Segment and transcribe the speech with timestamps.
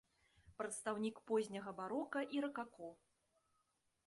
[0.61, 2.89] Прадстаўнік позняга барока і ракако.